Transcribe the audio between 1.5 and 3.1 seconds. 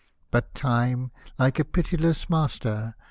a pitiless master.